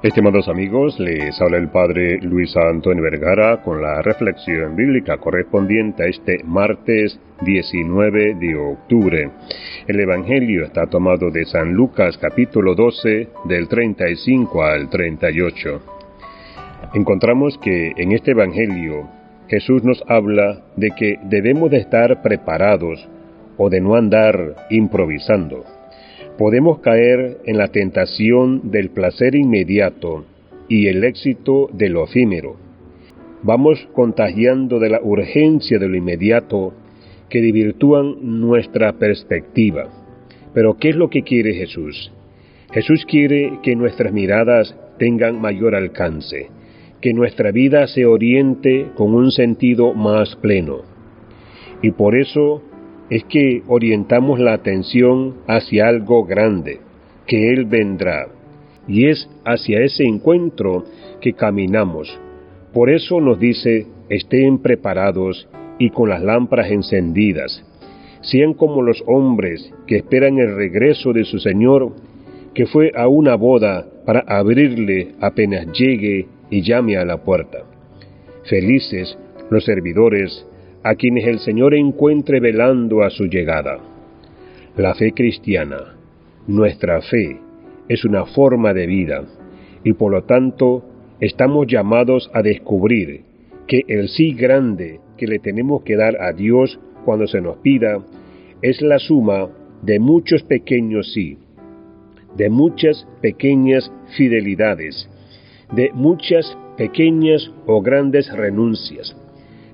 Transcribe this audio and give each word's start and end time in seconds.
Estimados 0.00 0.46
amigos, 0.46 0.96
les 1.00 1.40
habla 1.40 1.56
el 1.56 1.70
Padre 1.70 2.20
Luis 2.20 2.56
Antonio 2.56 3.02
Vergara 3.02 3.62
con 3.62 3.82
la 3.82 4.00
reflexión 4.00 4.76
bíblica 4.76 5.18
correspondiente 5.18 6.04
a 6.04 6.06
este 6.06 6.44
martes 6.44 7.18
19 7.40 8.36
de 8.36 8.54
octubre. 8.54 9.28
El 9.88 9.98
Evangelio 9.98 10.66
está 10.66 10.86
tomado 10.86 11.32
de 11.32 11.44
San 11.46 11.72
Lucas 11.72 12.16
capítulo 12.16 12.76
12 12.76 13.28
del 13.46 13.66
35 13.66 14.62
al 14.62 14.88
38. 14.88 15.80
Encontramos 16.94 17.58
que 17.58 17.92
en 17.96 18.12
este 18.12 18.30
Evangelio 18.30 19.08
Jesús 19.48 19.82
nos 19.82 20.00
habla 20.06 20.62
de 20.76 20.92
que 20.92 21.18
debemos 21.24 21.72
de 21.72 21.78
estar 21.78 22.22
preparados 22.22 23.08
o 23.56 23.68
de 23.68 23.80
no 23.80 23.96
andar 23.96 24.54
improvisando 24.70 25.64
podemos 26.38 26.78
caer 26.78 27.38
en 27.44 27.58
la 27.58 27.68
tentación 27.68 28.70
del 28.70 28.90
placer 28.90 29.34
inmediato 29.34 30.24
y 30.68 30.86
el 30.86 31.02
éxito 31.02 31.68
de 31.72 31.88
lo 31.88 32.04
efímero. 32.04 32.56
Vamos 33.42 33.88
contagiando 33.92 34.78
de 34.78 34.88
la 34.88 35.00
urgencia 35.02 35.80
de 35.80 35.88
lo 35.88 35.96
inmediato 35.96 36.74
que 37.28 37.40
divirtúan 37.40 38.40
nuestra 38.40 38.92
perspectiva. 38.92 39.88
Pero 40.54 40.76
¿qué 40.76 40.90
es 40.90 40.96
lo 40.96 41.10
que 41.10 41.22
quiere 41.22 41.54
Jesús? 41.54 42.12
Jesús 42.72 43.04
quiere 43.04 43.58
que 43.64 43.74
nuestras 43.74 44.12
miradas 44.12 44.76
tengan 44.96 45.40
mayor 45.40 45.74
alcance, 45.74 46.50
que 47.00 47.12
nuestra 47.12 47.50
vida 47.50 47.88
se 47.88 48.06
oriente 48.06 48.86
con 48.94 49.12
un 49.12 49.32
sentido 49.32 49.92
más 49.92 50.36
pleno. 50.36 50.82
Y 51.82 51.90
por 51.92 52.16
eso 52.16 52.62
es 53.10 53.24
que 53.24 53.62
orientamos 53.66 54.38
la 54.38 54.52
atención 54.52 55.36
hacia 55.46 55.88
algo 55.88 56.24
grande, 56.24 56.80
que 57.26 57.50
Él 57.50 57.64
vendrá, 57.64 58.28
y 58.86 59.06
es 59.06 59.28
hacia 59.44 59.82
ese 59.82 60.04
encuentro 60.04 60.84
que 61.20 61.32
caminamos. 61.32 62.18
Por 62.72 62.90
eso 62.90 63.20
nos 63.20 63.38
dice, 63.38 63.86
estén 64.08 64.58
preparados 64.58 65.48
y 65.78 65.90
con 65.90 66.08
las 66.08 66.22
lámparas 66.22 66.70
encendidas. 66.70 67.64
Sean 68.20 68.54
como 68.54 68.82
los 68.82 69.02
hombres 69.06 69.72
que 69.86 69.96
esperan 69.96 70.38
el 70.38 70.54
regreso 70.56 71.12
de 71.12 71.24
su 71.24 71.38
Señor, 71.38 71.92
que 72.54 72.66
fue 72.66 72.90
a 72.94 73.08
una 73.08 73.36
boda 73.36 73.86
para 74.04 74.20
abrirle 74.20 75.12
apenas 75.20 75.66
llegue 75.72 76.26
y 76.50 76.62
llame 76.62 76.96
a 76.96 77.04
la 77.04 77.18
puerta. 77.18 77.58
Felices 78.44 79.16
los 79.50 79.64
servidores 79.64 80.46
a 80.82 80.94
quienes 80.94 81.26
el 81.26 81.38
Señor 81.40 81.74
encuentre 81.74 82.40
velando 82.40 83.02
a 83.02 83.10
su 83.10 83.26
llegada. 83.26 83.78
La 84.76 84.94
fe 84.94 85.12
cristiana, 85.12 85.96
nuestra 86.46 87.00
fe, 87.02 87.38
es 87.88 88.04
una 88.04 88.26
forma 88.26 88.74
de 88.74 88.86
vida 88.86 89.24
y 89.82 89.92
por 89.94 90.12
lo 90.12 90.24
tanto 90.24 90.84
estamos 91.20 91.66
llamados 91.66 92.30
a 92.34 92.42
descubrir 92.42 93.22
que 93.66 93.82
el 93.88 94.08
sí 94.08 94.32
grande 94.32 95.00
que 95.16 95.26
le 95.26 95.38
tenemos 95.38 95.82
que 95.82 95.96
dar 95.96 96.20
a 96.20 96.32
Dios 96.32 96.78
cuando 97.04 97.26
se 97.26 97.40
nos 97.40 97.58
pida 97.58 98.04
es 98.62 98.80
la 98.82 98.98
suma 98.98 99.48
de 99.82 100.00
muchos 100.00 100.42
pequeños 100.42 101.12
sí, 101.12 101.38
de 102.36 102.50
muchas 102.50 103.06
pequeñas 103.20 103.90
fidelidades, 104.16 105.08
de 105.72 105.90
muchas 105.92 106.56
pequeñas 106.76 107.50
o 107.66 107.80
grandes 107.82 108.32
renuncias, 108.32 109.16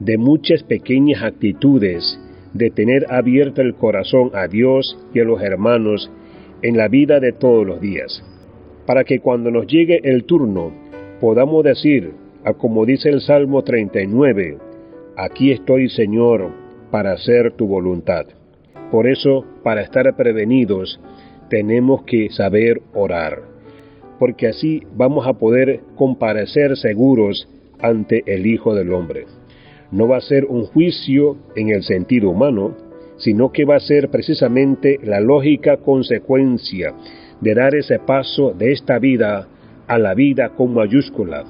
de 0.00 0.16
muchas 0.16 0.62
pequeñas 0.62 1.22
actitudes, 1.22 2.18
de 2.54 2.70
tener 2.70 3.06
abierto 3.10 3.60
el 3.60 3.74
corazón 3.74 4.30
a 4.34 4.48
Dios 4.48 4.98
y 5.14 5.20
a 5.20 5.24
los 5.24 5.42
hermanos 5.42 6.10
en 6.62 6.76
la 6.78 6.88
vida 6.88 7.20
de 7.20 7.32
todos 7.32 7.66
los 7.66 7.80
días, 7.80 8.24
para 8.86 9.04
que 9.04 9.20
cuando 9.20 9.50
nos 9.50 9.66
llegue 9.66 10.00
el 10.02 10.24
turno 10.24 10.72
podamos 11.20 11.62
decir, 11.62 12.12
a 12.44 12.54
como 12.54 12.86
dice 12.86 13.10
el 13.10 13.20
Salmo 13.20 13.62
39, 13.62 14.56
aquí 15.16 15.52
estoy 15.52 15.90
Señor 15.90 16.50
para 16.90 17.12
hacer 17.12 17.52
tu 17.52 17.66
voluntad. 17.66 18.24
Por 18.90 19.06
eso, 19.06 19.44
para 19.62 19.82
estar 19.82 20.16
prevenidos, 20.16 20.98
tenemos 21.50 22.04
que 22.04 22.30
saber 22.30 22.80
orar, 22.94 23.42
porque 24.18 24.48
así 24.48 24.82
vamos 24.96 25.26
a 25.26 25.34
poder 25.34 25.80
comparecer 25.94 26.76
seguros 26.78 27.46
ante 27.80 28.22
el 28.26 28.46
Hijo 28.46 28.74
del 28.74 28.92
Hombre 28.94 29.26
no 29.92 30.08
va 30.08 30.18
a 30.18 30.20
ser 30.20 30.44
un 30.46 30.64
juicio 30.66 31.36
en 31.56 31.70
el 31.70 31.82
sentido 31.82 32.30
humano, 32.30 32.76
sino 33.16 33.52
que 33.52 33.64
va 33.64 33.76
a 33.76 33.80
ser 33.80 34.08
precisamente 34.08 34.98
la 35.02 35.20
lógica 35.20 35.78
consecuencia 35.78 36.94
de 37.40 37.54
dar 37.54 37.74
ese 37.74 37.98
paso 37.98 38.52
de 38.52 38.72
esta 38.72 38.98
vida 38.98 39.48
a 39.86 39.98
la 39.98 40.14
vida 40.14 40.50
con 40.50 40.74
mayúscula 40.74 41.44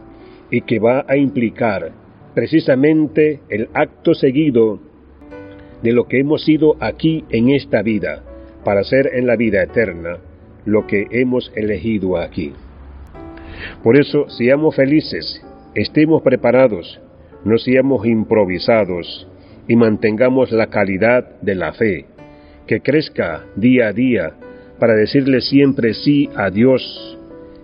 y 0.50 0.62
que 0.62 0.78
va 0.78 1.04
a 1.06 1.16
implicar 1.16 1.92
precisamente 2.34 3.40
el 3.48 3.68
acto 3.74 4.14
seguido 4.14 4.80
de 5.82 5.92
lo 5.92 6.06
que 6.08 6.20
hemos 6.20 6.44
sido 6.44 6.76
aquí 6.80 7.24
en 7.30 7.50
esta 7.50 7.82
vida 7.82 8.22
para 8.64 8.84
ser 8.84 9.10
en 9.14 9.26
la 9.26 9.36
vida 9.36 9.62
eterna 9.62 10.18
lo 10.64 10.86
que 10.86 11.06
hemos 11.10 11.52
elegido 11.54 12.16
aquí. 12.16 12.52
Por 13.82 13.96
eso, 13.96 14.28
seamos 14.28 14.76
felices, 14.76 15.42
estemos 15.74 16.22
preparados, 16.22 17.00
no 17.44 17.58
seamos 17.58 18.06
improvisados 18.06 19.28
y 19.68 19.76
mantengamos 19.76 20.52
la 20.52 20.66
calidad 20.66 21.40
de 21.40 21.54
la 21.54 21.72
fe, 21.72 22.06
que 22.66 22.80
crezca 22.80 23.46
día 23.56 23.88
a 23.88 23.92
día 23.92 24.32
para 24.78 24.94
decirle 24.94 25.40
siempre 25.40 25.94
sí 25.94 26.28
a 26.34 26.50
Dios, 26.50 27.18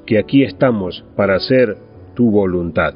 que 0.07 0.19
aquí 0.19 0.45
estamos 0.45 1.05
para 1.17 1.37
hacer 1.37 1.77
tu 2.15 2.31
voluntad. 2.31 2.95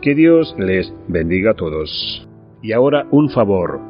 Que 0.00 0.14
Dios 0.14 0.54
les 0.58 0.92
bendiga 1.08 1.52
a 1.52 1.54
todos. 1.54 2.26
Y 2.62 2.72
ahora 2.72 3.06
un 3.10 3.30
favor, 3.30 3.80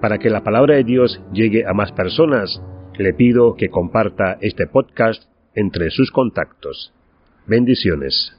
para 0.00 0.18
que 0.18 0.30
la 0.30 0.42
palabra 0.42 0.74
de 0.74 0.84
Dios 0.84 1.22
llegue 1.32 1.66
a 1.66 1.74
más 1.74 1.92
personas, 1.92 2.62
le 2.98 3.14
pido 3.14 3.54
que 3.54 3.68
comparta 3.68 4.38
este 4.40 4.66
podcast 4.66 5.24
entre 5.54 5.90
sus 5.90 6.10
contactos. 6.10 6.92
Bendiciones. 7.46 8.36